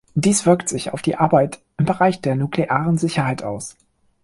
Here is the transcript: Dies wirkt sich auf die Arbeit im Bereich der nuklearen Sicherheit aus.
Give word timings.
Dies 0.15 0.47
wirkt 0.47 0.67
sich 0.67 0.93
auf 0.93 1.03
die 1.03 1.17
Arbeit 1.17 1.61
im 1.77 1.85
Bereich 1.85 2.21
der 2.21 2.35
nuklearen 2.35 2.97
Sicherheit 2.97 3.43
aus. 3.43 3.77